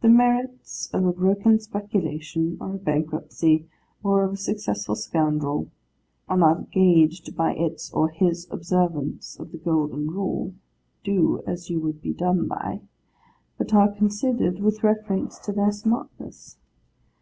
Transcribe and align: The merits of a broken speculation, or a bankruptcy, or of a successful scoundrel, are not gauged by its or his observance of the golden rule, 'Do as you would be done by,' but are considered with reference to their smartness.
The 0.00 0.08
merits 0.08 0.88
of 0.94 1.04
a 1.04 1.12
broken 1.12 1.60
speculation, 1.60 2.56
or 2.62 2.76
a 2.76 2.78
bankruptcy, 2.78 3.68
or 4.02 4.24
of 4.24 4.32
a 4.32 4.36
successful 4.38 4.96
scoundrel, 4.96 5.68
are 6.30 6.38
not 6.38 6.70
gauged 6.70 7.36
by 7.36 7.52
its 7.54 7.92
or 7.92 8.08
his 8.08 8.48
observance 8.50 9.38
of 9.38 9.52
the 9.52 9.58
golden 9.58 10.10
rule, 10.10 10.54
'Do 11.02 11.42
as 11.46 11.68
you 11.68 11.78
would 11.80 12.00
be 12.00 12.14
done 12.14 12.48
by,' 12.48 12.80
but 13.58 13.74
are 13.74 13.92
considered 13.92 14.60
with 14.60 14.82
reference 14.82 15.38
to 15.40 15.52
their 15.52 15.72
smartness. 15.72 16.56